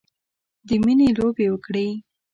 [0.67, 1.87] د میینې لوبې وکړې